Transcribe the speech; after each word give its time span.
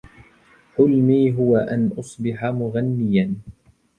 حلمي 0.77 1.33
هو 1.35 1.57
أن 1.57 1.91
أصبح 1.99 2.45
مغنّيا. 2.45 3.35